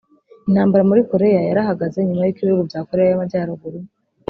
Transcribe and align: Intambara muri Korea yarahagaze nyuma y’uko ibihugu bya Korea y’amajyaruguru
Intambara 0.47 0.83
muri 0.89 1.01
Korea 1.11 1.41
yarahagaze 1.49 1.97
nyuma 2.01 2.23
y’uko 2.25 2.39
ibihugu 2.41 2.63
bya 2.69 2.81
Korea 2.87 3.09
y’amajyaruguru 3.09 3.77